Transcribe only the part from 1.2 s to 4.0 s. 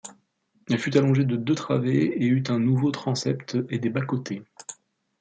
de deux travées et eut un nouveau transept et des